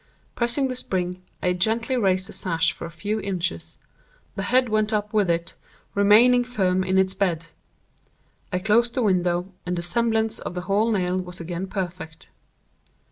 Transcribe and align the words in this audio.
Pressing 0.33 0.67
the 0.67 0.75
spring, 0.75 1.21
I 1.43 1.53
gently 1.53 1.95
raised 1.95 2.27
the 2.27 2.33
sash 2.33 2.73
for 2.73 2.85
a 2.85 2.89
few 2.89 3.19
inches; 3.19 3.77
the 4.35 4.41
head 4.41 4.67
went 4.67 4.91
up 4.91 5.13
with 5.13 5.29
it, 5.29 5.53
remaining 5.93 6.43
firm 6.43 6.83
in 6.83 6.97
its 6.97 7.13
bed. 7.13 7.45
I 8.51 8.57
closed 8.57 8.95
the 8.95 9.03
window, 9.03 9.53
and 9.63 9.75
the 9.75 9.83
semblance 9.83 10.39
of 10.39 10.55
the 10.55 10.61
whole 10.61 10.91
nail 10.91 11.19
was 11.21 11.39
again 11.39 11.67
perfect. 11.67 12.31